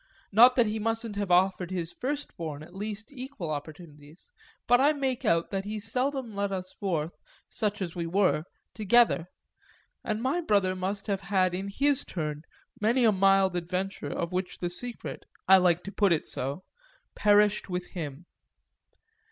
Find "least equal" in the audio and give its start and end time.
2.73-3.51